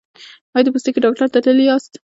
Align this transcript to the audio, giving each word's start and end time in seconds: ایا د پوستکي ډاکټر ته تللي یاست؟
ایا 0.55 0.61
د 0.63 0.67
پوستکي 0.73 0.99
ډاکټر 1.05 1.27
ته 1.33 1.39
تللي 1.45 1.65
یاست؟ 1.67 1.91